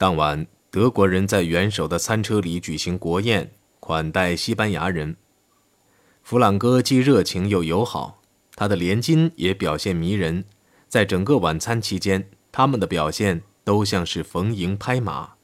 [0.00, 5.14] 当晚，德国人在元首的餐车里举行国宴，款待西班牙人。
[6.22, 8.22] 弗朗哥既热情又友好，
[8.56, 10.46] 他的连襟也表现迷人。
[10.88, 15.34] 在整个晚餐期间，他们的表现都像是逢迎拍马。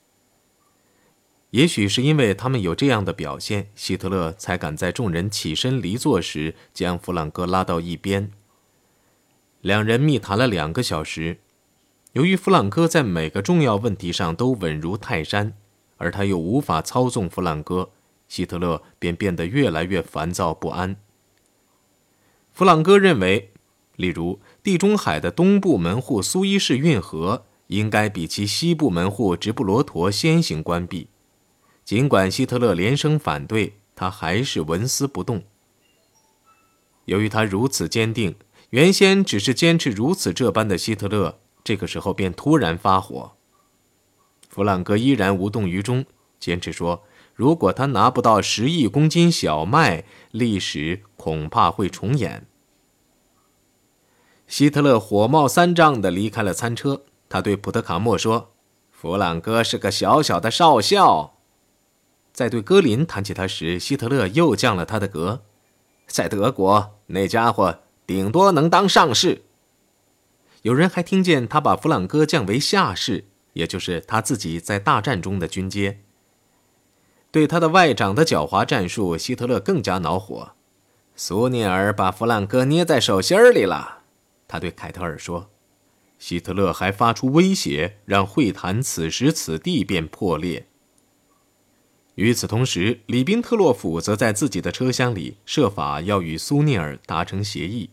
[1.50, 8.32] 也许是因为他们有这样的表现，希特勒才敢在众人起身离座时将弗朗哥拉到一边。
[9.60, 11.40] 两人密谈了两个小时。
[12.16, 15.52] 由于弗朗哥在每个重要问题上都稳如泰山，
[15.98, 17.90] 而他又无法操纵弗朗哥，
[18.26, 20.96] 希特勒便变得越来越烦躁不安。
[22.54, 23.52] 弗朗哥认为，
[23.96, 31.08] 例如地中海的东部门户苏伊士运河应该比其西部门户直布罗陀先行关闭。
[31.84, 35.42] 尽管希特勒连声反对，他还是纹丝不动。
[37.04, 38.36] 由于他如此坚定，
[38.70, 43.32] 原先只是坚持如此这般的希特勒，这个时候便突然发火。
[44.48, 46.04] 弗朗哥依然无动于衷，
[46.38, 47.02] 坚持说
[47.34, 52.46] ：“如果他拿不到十亿公斤小麦，历史恐怕会重演。”
[54.46, 57.02] 希特勒火冒三丈地离开了餐车。
[57.28, 58.52] 他对普特卡莫说
[58.92, 61.34] ：“弗朗哥是个小小的少校。”
[62.32, 65.42] 在对戈林谈起他时，希特勒又降了他的格。
[66.06, 69.45] 在德国，那家伙顶多能当上士。
[70.66, 76.00] 有人还听见他把弗朗哥降为下士，也就是他自己在大战中的军阶。
[77.30, 80.54] 对他的外长的狡猾战术，希特勒更加恼火。
[81.14, 83.98] 苏涅尔把弗朗哥捏在手心里了，
[84.48, 85.50] 他对凯特尔说。
[86.18, 90.66] 希特勒还发出威胁，让会谈此时此地便破裂。
[92.16, 97.90] 与此同时，里宾特洛甫则在自己的车厢里设法要与苏涅尔达成协议，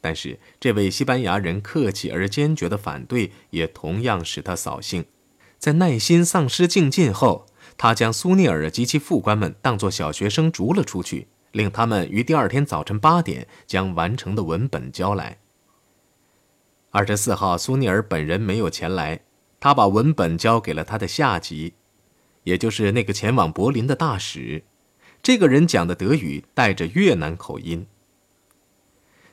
[0.00, 5.04] 但是这位西班牙人客气而坚决的反对也同样使他扫兴。
[5.58, 15.38] 在耐心丧失尽尽后，他将苏涅尔及其副官们当作小学生逐了出去，令他们于第二天早晨八点将完成的文本交来。
[16.90, 19.20] 二十四号，苏涅尔本人没有前来，
[19.60, 21.74] 他把文本交给了他的下级。
[22.44, 24.64] 也就是那个前往柏林的大使，
[25.22, 27.86] 这个人讲的德语带着越南口音。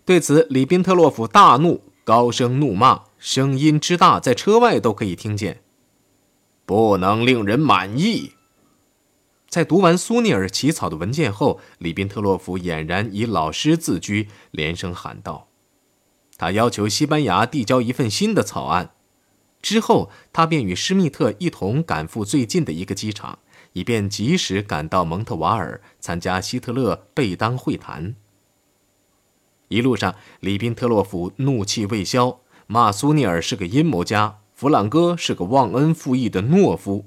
[0.08, 5.60] 对此，里宾特洛夫大怒，高声怒骂，声音之大，在车外都可以听见。
[6.66, 8.32] 不能令人满意。
[9.50, 15.50] 在读完苏尼尔起草的文件后，里宾特洛夫俨然以老师自居，连声喊道
[16.40, 18.92] ：“他要求西班牙递交一份新的草案。”
[19.62, 23.40] 之后，他便与施密特一同赶赴最近的一个机场，
[23.74, 28.16] 以便及时赶到蒙特瓦尔参加希特勒贝当会谈。
[29.70, 37.06] 一路上，里宾特洛甫怒气未消，骂苏尼尔是个阴谋家，弗朗哥是个忘恩负义的懦夫。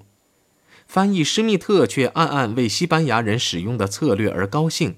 [0.87, 4.97] 翻译施密特却暗暗为西班牙人使用的策略而高兴。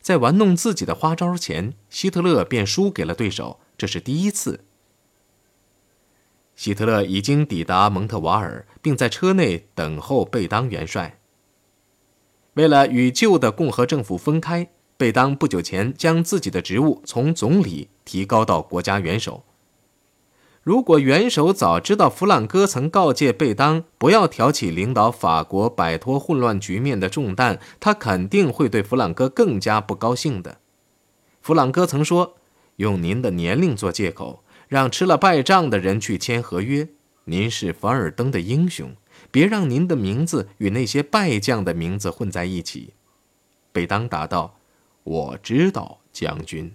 [0.00, 4.64] 在玩弄自己的花招前，希特勒便输给了对手，这是第一次。
[6.56, 11.18] 希特勒已经抵达蒙特瓦尔，并在车内等候贝当元帅。
[12.54, 19.44] 为了与旧的共和政府分开，贝当不久前将自己的职务从总理提高到国家元首。
[20.62, 30.58] 如果元首早知道弗朗哥曾告诫贝当不要挑起领导法国摆脱混乱局面的重担，他肯定会对弗朗哥更加不高兴的。
[31.40, 32.34] 弗朗哥曾说
[32.76, 36.86] ：“用您的年龄做借口。”让吃了败仗的人去签合约。
[37.24, 38.94] 您是凡尔登的英雄，
[39.30, 42.92] 别让您的名字与那些败将的名字混在一起。
[43.72, 44.58] 贝当答道
[45.04, 46.72] ：“我知道，将军，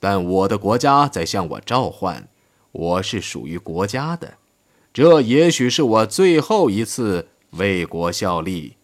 [0.00, 2.28] 但我的国家在向我召唤，
[2.72, 4.34] 我是属于国家的。
[4.92, 8.76] 这也许是我最后一次为国效力。”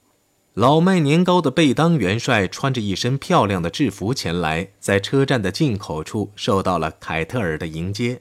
[0.55, 8.21] 老迈年高的贝当元帅穿着一身漂亮的制服前来，在车站的进口处受到了凯特尔的迎接。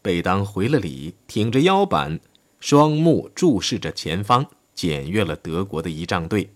[0.00, 2.20] 贝当回了礼，挺着腰板，
[2.60, 6.53] 双目注视着前方，检阅了德国的仪仗队。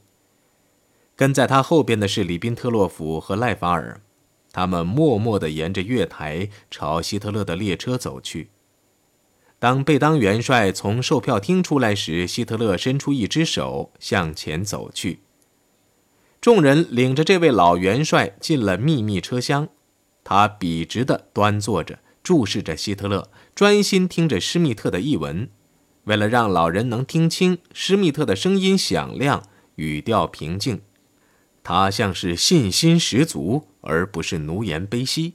[1.19, 4.01] 跟在他后边的是里宾特洛甫和赖法尔，
[4.53, 8.51] 他们默默地沿着月台朝希特勒的列车走去。
[9.59, 15.19] 当贝当元帅从售票厅出来时，希特勒伸出一只手向前走去。
[16.41, 19.71] 众人领着这位老元帅进了秘密车厢，
[20.23, 21.99] 他笔直地端坐着。
[22.23, 25.49] 注视着希特勒，专心听着施密特的译文。
[26.05, 29.43] 为了让老人能听清，施密特的声音响亮，
[29.75, 30.83] 语调平静。
[31.69, 35.35] 他像是信心十足，而不是奴颜卑膝。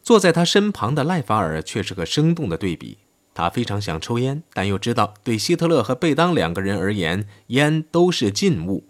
[0.00, 2.98] 坐在他身旁的赖法尔却是个生动的对比。
[3.34, 8.84] 他非常想抽烟，但又知道对希特勒和贝当两个人而言，烟都是禁物。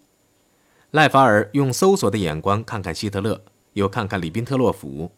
[0.90, 3.40] 赖法尔用搜索的眼光看看希特勒，
[3.72, 5.12] 又看看里宾特洛甫。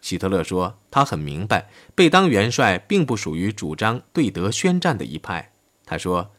[0.00, 5.52] 希特勒说：“他很明白，贝当元帅并不属于主张对德宣战的一派。”
[5.84, 6.30] 他说：“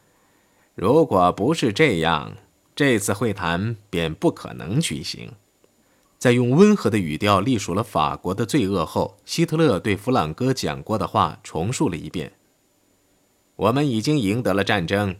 [0.73, 2.33] 如果不是这样，
[2.75, 5.33] 这次会谈便不可能举行。”
[6.17, 12.31] 在用温和的语调隶属了法国的罪恶后，希特勒对弗朗哥讲过的话重述了一遍
[13.57, 15.17] ：“我们已经赢得了战争，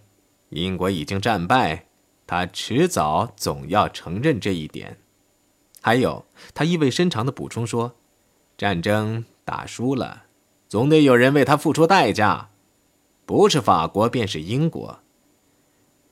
[0.47, 1.87] 英国已经战败，
[2.25, 4.97] 他迟早总要承认这一点。”
[5.83, 7.97] 还有，他意味深长地补充说
[8.57, 10.23] ：“战争打输了，
[10.69, 12.51] 总得有人为他付出代价，
[13.25, 15.02] 不是法国便是英国。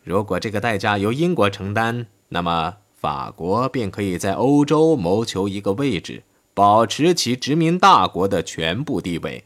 [0.04, 6.22] 如果这个代价由英国承担，那么……”法国便可以在欧洲谋求一个位置，
[6.54, 9.46] 保持其殖民大国的全部地位。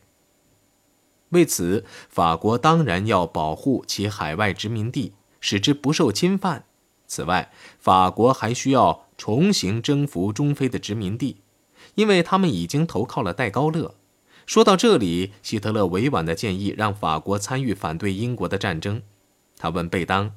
[1.30, 6.66] 为此，法国当然要保护其海外殖民地，使之不受侵犯。
[7.08, 7.50] 此外，
[7.80, 11.38] 法国还需要重新征服中非的殖民地，
[11.94, 13.96] 因为他们已经投靠了戴高乐。
[14.46, 19.02] 说到这里，希特勒委婉地建议让法国参与反对英国的战争。
[19.58, 20.34] 他问贝当。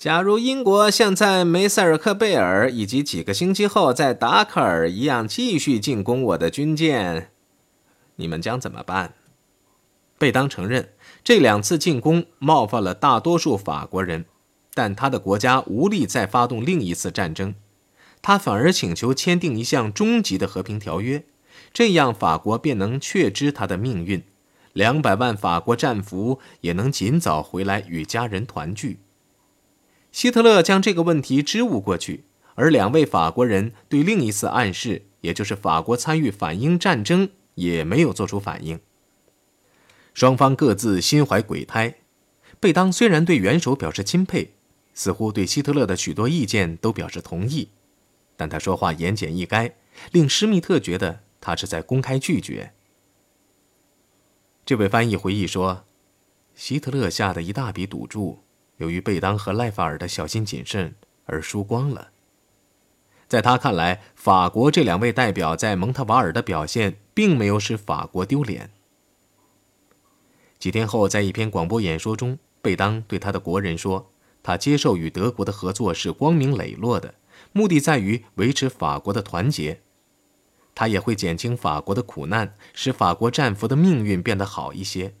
[0.00, 7.30] 假如英国像在梅塞尔克贝尔以及几个星期后在达喀尔一样继续进攻我的军舰，
[8.16, 9.12] 你们将怎么办？
[10.16, 14.24] 贝当承认这两次进攻冒犯了大多数法国人，
[14.72, 17.54] 但他的国家无力再发动另一次战争，
[18.22, 21.26] 他反而请求签订一项终极的和平条约，
[21.74, 24.22] 这样法国便能确知他的命运，
[24.72, 29.00] 两百万法国战俘也能尽早回来与家人团聚。
[30.12, 32.24] 希特勒将这个问题支吾过去，
[32.54, 38.80] 而两位法国人对另一次暗示，也就是法国参与反英战争，也没有做出反应。
[40.12, 41.94] 双方各自心怀鬼胎。
[42.58, 44.50] 贝当虽然对元首表示钦佩，
[44.92, 47.68] 似乎对希特勒的许多意见都表示同意，
[48.36, 49.72] 但他说话言简意赅，
[50.12, 52.74] 令施密特觉得他是在公开拒绝。
[54.66, 55.84] 这位翻译回忆说
[56.54, 58.42] ：“希特勒下的一大笔赌注。”
[58.80, 60.94] 由于贝当和赖法尔的小心谨慎
[61.26, 62.08] 而输光了。
[63.28, 68.70] 在他看来，法国这两位代表在蒙特瓦尔的表现并没有使法国丢脸。
[70.58, 74.10] 几天后，在一篇广播演说中，贝当对他的国人说
[74.42, 77.14] ：“他接受与德国的合作是光明磊落的，
[77.52, 79.80] 目的在于维持法国的团结。
[80.74, 85.14] 他也会减轻法国的苦难，使法国战俘的命运变得好一些。”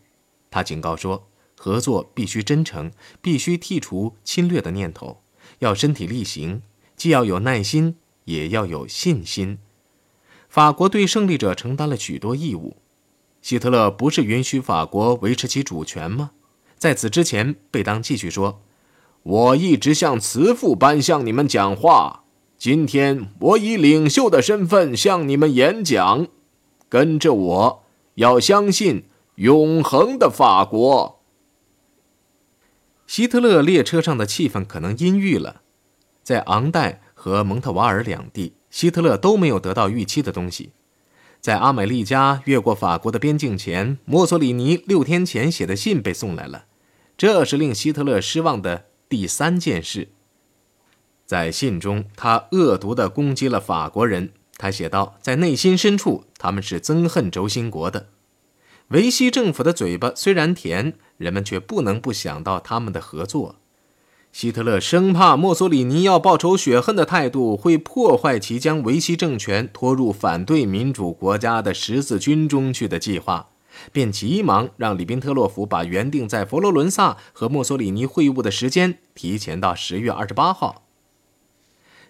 [0.50, 1.29] 他警告说。
[1.62, 2.90] 合作必须真诚，
[3.20, 5.20] 必须剔除侵略的念头，
[5.58, 6.62] 要身体力行，
[6.96, 9.58] 既要有耐心，也要有信心。
[10.48, 12.78] 法国对胜利者承担了许多义务。
[13.42, 16.30] 希特勒不是允许法国维持其主权吗？
[16.78, 18.62] 在此之前，贝当继续说
[19.22, 22.24] ：“我一直像慈父般向你们讲话，
[22.56, 26.26] 今天我以领袖的身份向你们演讲。
[26.88, 27.82] 跟着我，
[28.14, 29.04] 要相信
[29.34, 31.18] 永恒的法国。”
[33.10, 35.62] 希特勒列车上的气氛可能阴郁了，
[36.22, 40.70] 在昂代和蒙特瓦尔两地，希特勒都没有得到预期的东西。
[41.40, 46.66] 在阿美利加越过法国的边境前，墨索里尼六天前写的信被送来了，
[47.18, 50.10] 这是令希特勒失望的第三件事。
[51.26, 54.30] 在信中，他恶毒地攻击了法国人。
[54.56, 58.06] 他写道：“在内心深处，他们是憎恨轴心国的。
[58.90, 63.56] 维希政府的嘴巴虽然甜。”人们却不能不想到他们的合作。
[64.32, 73.48] 希特勒生怕墨索里尼要报仇雪恨的态度会破坏其将维希政权拖入反对民主国家的十字军中去的计划，
[73.92, 80.84] 便急忙让里宾特洛甫把原定在佛罗伦萨和墨索里尼会晤的时间提前到十月二十八号。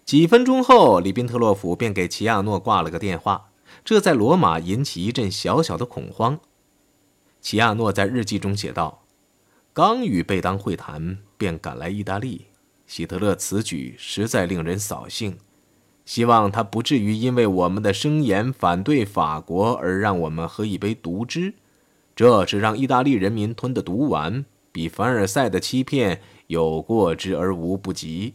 [0.05, 3.49] 几分钟后，里宾特洛甫便给齐亚诺挂了个电话，
[3.83, 6.39] 这在罗马引起一阵小小的恐慌。
[7.41, 9.03] 齐亚诺在日记中写道。
[9.73, 12.47] 刚与贝当会谈，便赶来意大利。
[12.85, 15.37] 希特勒此举实在令人扫兴，
[16.05, 21.53] 希望他不至于因为我们的声言反对法国而让我们喝一杯毒汁。
[22.13, 24.43] 这是让意大利人民吞的毒丸，
[24.73, 28.33] 比凡尔赛的欺骗有过之而无不及。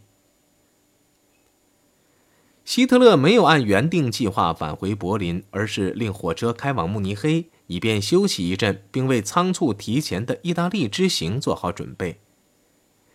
[2.65, 7.45] 希特勒没有按原定计划返回柏林，而是令火车开往慕尼黑。
[7.67, 12.19] 以便休息一阵，并为仓促提前的意大利之行做好准备。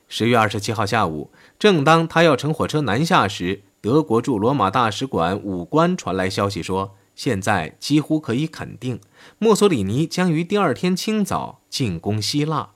[0.09, 9.01] 十月二十七号下午，正当他要乘火车南下时，德国驻罗马大使馆武官传来消息说，现在几乎可以肯定，
[9.39, 12.73] 墨索里尼将于第二天清早进攻希腊。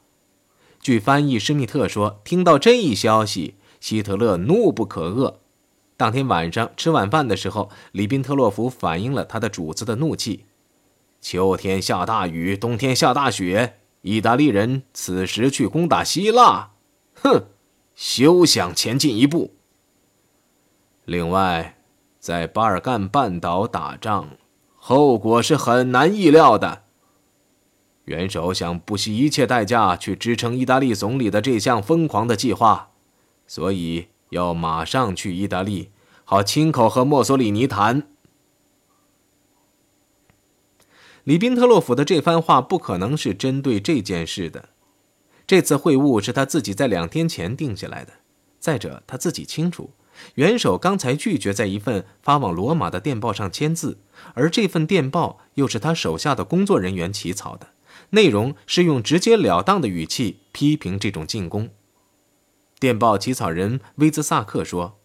[0.81, 5.35] 据翻译施密特说，听到这一消息，希特勒怒不可遏。
[5.99, 10.46] 当天晚上吃晚饭的时候，里宾特洛甫反映了他的主子的怒气：
[11.21, 16.71] 秋天下大雨，冬天下大雪，意大利人此时去攻打希腊，
[17.15, 17.47] 哼，
[17.95, 19.55] 休想前进一步。
[21.05, 21.79] 另外，
[22.21, 24.31] 在巴尔干半岛打仗，
[24.77, 26.83] 后果是很难意料的。
[28.05, 32.91] 元首想不惜一切代价去支撑意大利总理的这项疯狂的计划，
[33.49, 35.91] 所以要马上去意大利，
[36.25, 38.07] 好亲口和墨索里尼谈。
[41.27, 44.69] 里宾特洛甫的这番话不可能是针对这件事的。
[45.45, 48.13] 这次会晤是他自己在两天前定下来的。
[48.61, 49.91] 再者，他自己清楚，
[50.37, 53.99] 元首刚才拒绝在一份发往罗马的电报上签字，
[54.35, 57.71] 而这份电报又是他手下的工作人员起草的。
[58.11, 61.71] 内容是用直截了当的语气批评这种进攻。
[62.79, 65.01] 电报起草人威兹萨克说：“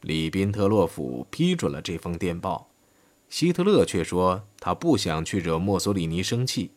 [0.00, 2.70] 里宾特洛甫批准了这封电报。”
[3.28, 6.70] 希特勒却说他不想去惹墨索里尼生气。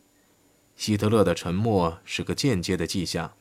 [0.75, 3.33] 希特勒的沉默是个间接的迹象，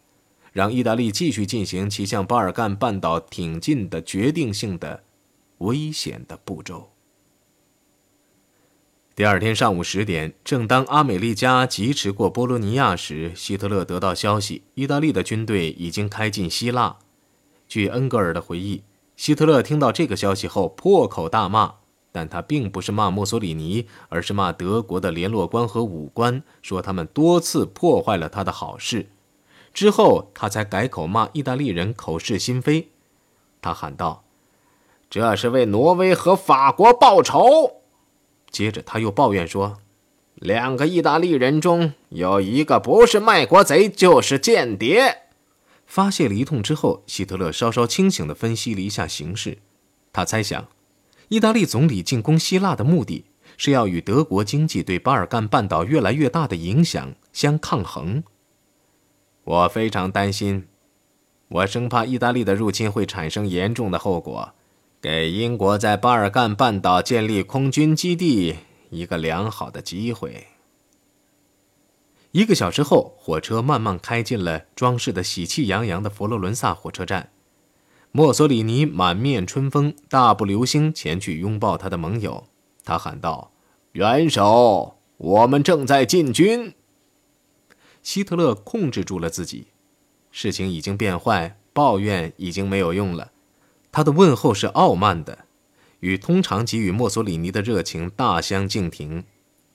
[0.52, 5.04] 让意大利继续进行其向巴尔干半岛挺进的决定性的、
[5.58, 6.90] 危险的步骤。
[9.14, 16.98] 第二天上午十点，正当阿美利加疾驰过波罗尼亚时，希特勒得到消息，意大利的军队已经开进希腊。
[17.66, 18.84] 据恩格尔的回忆，
[19.16, 21.77] 希特勒听到这个消息后破口大骂，
[22.12, 29.06] 但他并不是骂墨索里尼，而是骂德国的联络官和武官，说他们多次破坏了他的好事。
[29.74, 32.88] 之后，他才改口骂意大利人口是心非。
[33.60, 34.24] 他喊道
[35.10, 37.82] ：“这是为挪威和法国报仇。”
[38.50, 39.78] 接着他又抱怨说
[40.34, 45.22] ：“两个意大利人中有一个不是卖国贼就是间谍。”
[45.86, 49.58] 发泄了一通之后，希特勒稍稍清醒地分析了一下形势。
[50.12, 50.66] 他猜想，
[51.28, 58.22] 意大利总理进攻希腊的目的是要与德国经济对巴尔干半岛越来越大的影响相抗衡。
[59.44, 60.68] 我非常担心，
[61.48, 64.54] 我生怕意大利的入侵会产生严重的后果。
[65.00, 68.56] 给英国在巴尔干半岛建立空军基地
[68.90, 70.48] 一个良好的机会。
[72.32, 77.30] 一个小时后，火车慢慢开进了装饰的喜气洋洋的佛罗伦萨火车站。
[78.10, 82.46] 墨索里尼满面春风，大步流星前去拥抱他的盟友。
[82.84, 83.52] 他喊道
[83.92, 86.74] ：“元首，我们正在进军。”
[88.02, 89.66] 希特勒控制住了自己，
[90.30, 93.32] 事情已经变坏，抱怨已经没有用了。
[93.92, 95.44] 他的问候是傲慢的，
[96.00, 99.24] 与通常给予墨索里尼的热情大相径庭，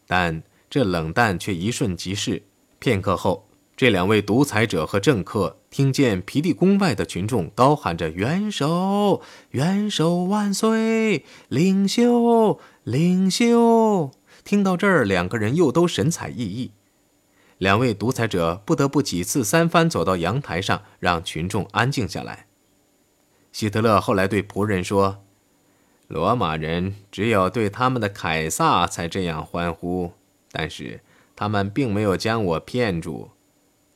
[0.08, 2.42] 但这冷淡却一瞬即逝。
[2.80, 14.12] 片刻后，这两位独裁者和政客听见皮蒂宫外的群众高喊着“元首，元首万岁，领袖，领袖”。
[14.46, 16.70] 听到这儿，两个人又都神采奕奕。
[17.58, 22.46] 两位独裁者不得不几次三番走到阳台上，让群众安静下来。
[23.51, 25.24] 希特勒后来对仆人说
[26.08, 30.12] ：“罗马人只有对他们的凯撒才这样欢呼，
[30.51, 31.01] 但是
[31.36, 33.32] 他们并没有将我骗住，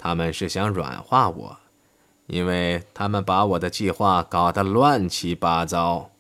[0.07, 1.57] 他们是想软化我，
[2.27, 6.11] 因为他们把我的计划搞得乱七八糟。”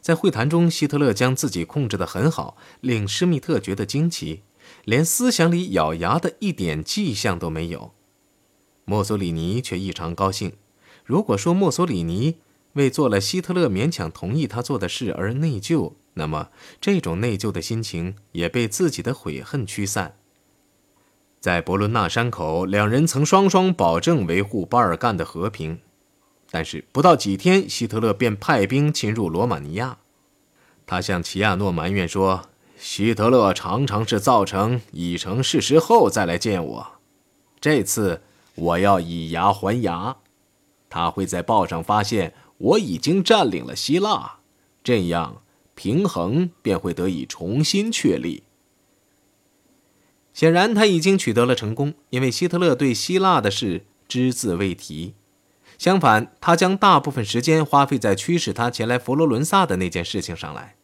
[0.00, 4.42] 在会谈中，希特勒将自己控制得很好，令施密特觉得惊奇，
[4.84, 7.92] 连思想里咬牙的一点迹象都没有。
[8.84, 10.52] 墨索里尼却异常高兴。
[11.04, 12.36] 如果说墨索里尼
[12.74, 20.19] 为做了希特勒勉强同意他做的事而内疚，那么这种内疚的心情也被自己的悔恨驱散。
[21.40, 25.80] 在伯伦纳山口，两人曾双双保证维护巴尔干的和平，
[26.50, 29.96] 但是不到几天，希特勒便派兵侵入罗马尼亚。
[30.86, 32.42] 他向齐亚诺埋怨说
[32.76, 36.86] ：“希特勒常常是造成已成事实后再来见我，
[37.58, 38.20] 这次
[38.54, 40.18] 我要以牙还牙。”
[40.90, 44.40] 他会在报上发现我已经占领了希腊，
[44.84, 45.40] 这样
[45.74, 48.42] 平衡便会得以重新确立。
[50.40, 55.12] 显然，他已经取得了成功，因为希特勒对希腊的事只字未提。
[55.76, 60.76] 相反，他将大部分时间花费在驱使他前来佛罗伦萨的那件事情上来。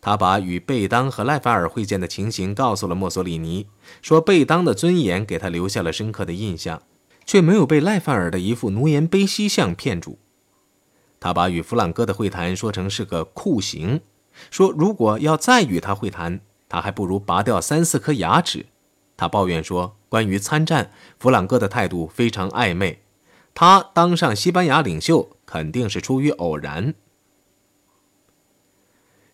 [0.00, 3.68] 他把与贝当和赖法尔会见的情形告诉了墨索里尼，
[4.02, 6.82] 说贝当的尊严给他留下了深刻的印象。
[7.24, 10.18] 却没有被赖范尔的一副奴颜卑膝相骗住。
[11.20, 14.00] 他把与弗朗哥的会谈说成是个酷刑，
[14.50, 18.66] 说如果要再与他会谈，他还不如拔掉三四颗牙齿。
[19.20, 23.02] 他抱怨说，关于参战，弗朗哥的态度非常暧昧。
[23.52, 26.94] 他当上西班牙领袖，肯定是出于偶然。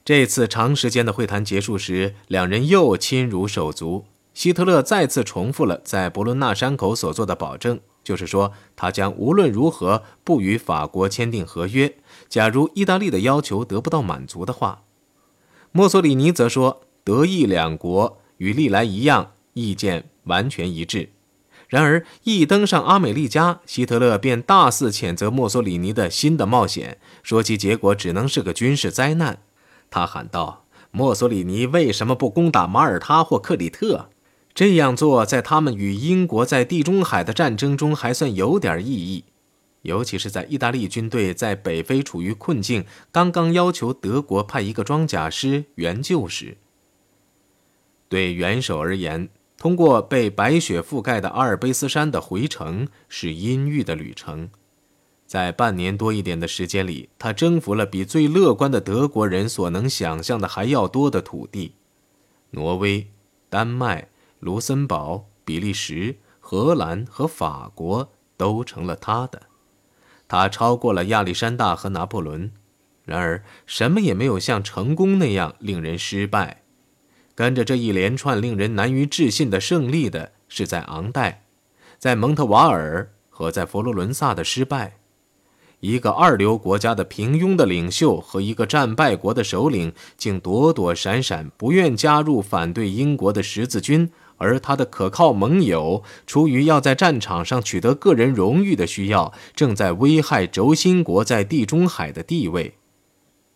[0.04, 4.06] 这次长时间的会谈结束时，两人又亲如手足。
[4.34, 11.96] 希特勒再次重复了在伯伦纳山口所做的保证，就是说他将无论如何不与法国签订合约。
[12.28, 14.82] 假如意大利的要求得不到满足的话，
[15.70, 21.08] 墨索里尼则说，德意两国与历来一样，意见完全一致。
[21.68, 29.40] 然而，一登上阿美利加，希特勒便大肆谴责墨索里尼的新的冒险，说其结果只能是个军事灾难。
[29.90, 34.10] 他喊道：“墨索里尼为什么不攻打马耳他或克里特？”
[34.54, 39.24] 这样做，在他们与英国在地中海的战争中还算有点意义，
[39.82, 46.56] 尤其是在意大利军队在北非处于困境，刚刚要求德国派一个装甲师援救时。
[48.08, 54.50] 对元首而言，通过被白雪覆盖的阿尔卑斯山的回程是阴郁的旅程。
[55.26, 61.74] 在半年多一点的时间里，他征服了比最乐观的德国人所能想象的还要多的土地：
[62.50, 63.08] 挪威、
[63.48, 64.08] 丹麦。
[64.38, 69.44] 卢森堡、比利时、荷兰和法国都成了他的，
[70.28, 72.52] 他超过了亚历山大和拿破仑。
[73.04, 76.64] 然而，什么也没有像成功那样令人失败。
[77.36, 81.44] 跟着这一连串令人难于置信的胜利的是在昂代、
[81.98, 84.96] 在蒙特瓦尔和在佛罗伦萨的失败。
[85.80, 94.10] 一个二流国家的平庸的领袖和一个战败国的首领，竟躲躲闪闪，不愿加入反对英国的十字军。
[94.38, 102.74] 而他的可靠盟友，出于要在战场上取得个人荣誉的需要，正在危害轴心国在地中海的地位。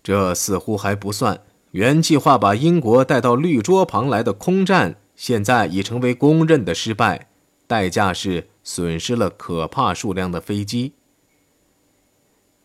[0.03, 1.41] 这似乎还不算，
[1.73, 7.29] 原计划把英国带到绿桌旁来的空战，现在已成为公认的失败，
[7.67, 10.95] 代价是损失了可怕数量的飞机。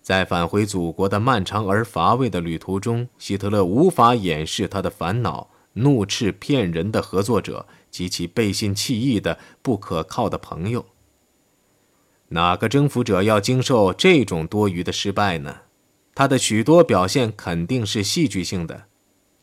[0.01, 7.65] 在返回祖国的漫长而乏味的旅途中，希特勒无法掩饰他的烦恼，怒斥骗人的合作者。
[7.95, 10.85] 及其背信弃义的不可靠的朋友。
[12.27, 15.59] 哪个征服者要经受这种多余的失败呢？
[16.13, 18.87] 他的许多表现肯定是戏剧性的。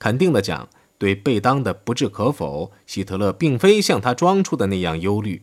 [0.02, 5.42] 肯定的讲，对贝当的不置可否，希特勒并非像他装出的那样忧虑。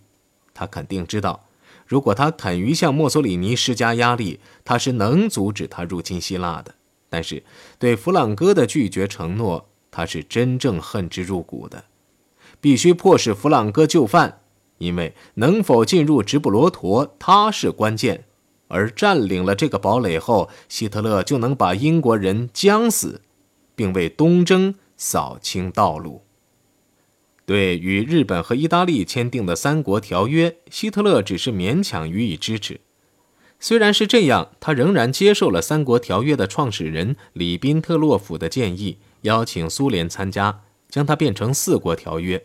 [0.53, 1.45] 他肯定知道，
[1.87, 6.75] 如果他肯于向墨索里尼施加压力，他是能阻止他入侵希腊的。
[7.07, 7.41] 但是，
[7.77, 11.85] 对弗朗哥的拒绝承诺，他是真正恨之入骨的。
[12.59, 14.41] 必须迫使弗朗哥就范，
[14.79, 18.25] 因为能否进入直布罗陀，他是关键。
[18.67, 23.21] 而占领了这个堡垒后，希特勒就能把英国人将死，
[23.79, 26.25] 并为东征扫清道路。
[27.45, 32.81] 对与日本和意大利签订的三国条约，希特勒只是勉强予以支持。
[33.57, 42.43] 虽然是这样，他仍然接受了三国条约的创始人里宾特洛甫的建议，邀请苏联参加，将它变成四国条约。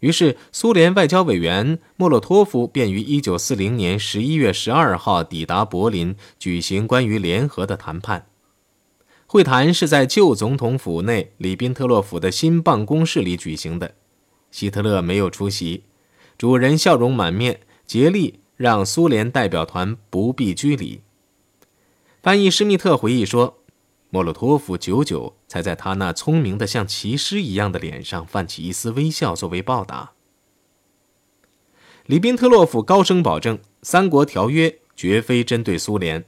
[0.00, 8.26] 于是，苏联外交委员莫洛托夫便于1940年11月12号抵达柏林，举行关于联合的谈判。
[9.30, 13.94] 会谈是在旧总统府内里宾特洛甫的新办公室里举行的。
[14.50, 15.84] 希特勒没有出席，
[16.38, 21.02] 主人笑容满面，竭力让苏联代表团不必拘礼。
[22.22, 23.54] 翻译施密特回忆说。
[24.10, 30.12] 莫洛托夫久久才在他那聪明的像骑师一样的脸上泛起一丝微笑作为报答。
[32.06, 36.24] 里宾特洛夫高声保证，三国条约绝非针对苏联。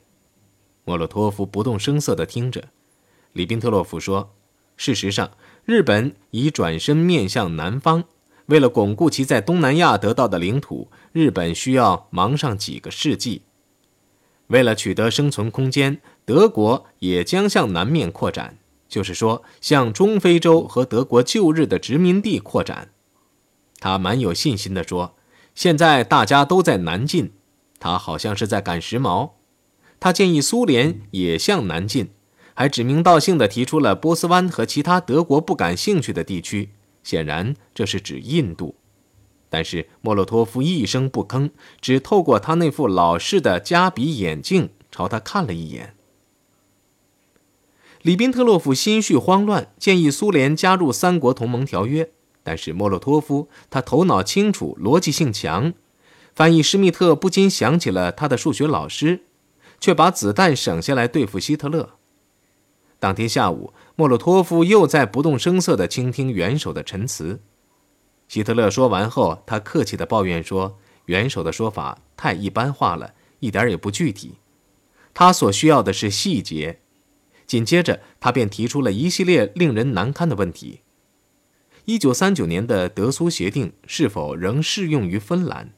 [0.84, 2.68] 莫洛托夫不动声色地听着。
[3.32, 4.34] 里宾特洛夫说
[4.76, 5.30] ：“事实上，
[5.64, 8.04] 日本已转身面向南方，
[8.46, 13.42] 为了巩固其在东南亚得到的领土，日本需要忙上几个世纪。
[14.48, 18.56] 为了取得生存空间。”德国也将向南面扩展，
[18.88, 22.92] 就是说，向中非洲和德国旧日的殖民地扩展。
[23.80, 25.16] 他蛮有信心地说
[25.56, 27.32] ：“现在大家都在南进，
[27.80, 29.30] 他好像是在赶时髦。”
[29.98, 32.10] 他建议苏联也向南进，
[32.60, 36.68] 还指名道姓地提出了波斯湾和其他德国不感兴趣的地区，
[37.02, 38.74] 显然这是指印度。
[39.48, 45.94] 但是莫洛托夫一声不吭，只透过他那副老式的加比眼镜朝他看了一眼。
[48.02, 52.10] 里宾特洛夫心绪慌乱，建议苏联加入三国同盟条约。
[52.42, 55.72] 但是莫洛托夫他头脑清楚，逻辑性强。
[56.34, 59.22] 翻译施密特不禁想起了他的数学老师，
[59.80, 61.94] 却把子弹省下来对付希特勒。
[63.00, 67.40] 当天下午，莫洛托夫又在不动声色地倾听元首的陈词。
[68.28, 74.34] 希特勒说完后，他客气地抱怨说：“元首的说法太一般化了，一点也不具体。
[75.14, 76.80] 他所需要的是细节。”
[77.48, 80.82] 紧接着，他便提出了一系列令人难堪的问题：
[81.86, 85.72] 一九三九年的德苏协定是否仍适用于芬兰？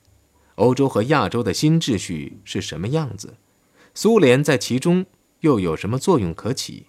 [0.57, 3.37] 欧洲和亚洲的新秩序是什么样子？
[3.95, 5.07] 苏联在其中
[5.41, 6.89] 又有什么作用可起？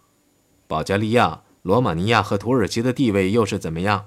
[0.67, 4.05] 保加利亚、罗马尼亚和土耳其的地位又是怎么样？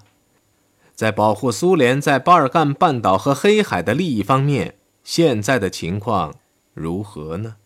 [0.95, 6.35] 在保护苏联在巴尔干半岛和黑海的利益方面，现在的情况
[6.73, 7.57] 如何呢？